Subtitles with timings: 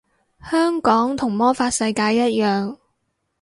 [0.49, 2.75] 香港同魔法世界一樣